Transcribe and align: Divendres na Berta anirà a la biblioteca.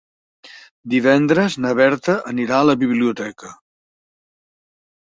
Divendres 0.93 1.59
na 1.67 1.75
Berta 1.81 2.17
anirà 2.33 2.59
a 2.63 2.69
la 2.73 2.77
biblioteca. 2.87 3.55